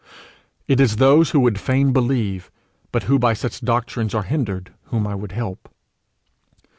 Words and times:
It 0.67 0.79
is 0.79 0.95
those 0.95 1.29
who 1.29 1.39
would 1.41 1.59
fain 1.59 1.93
believe, 1.93 2.49
but 2.91 3.03
who 3.03 3.19
by 3.19 3.33
such 3.35 3.61
doctrines 3.61 4.15
are 4.15 4.23
hindered, 4.23 4.73
whom 4.85 5.05
I 5.05 5.13
would 5.13 5.33
help. 5.33 5.69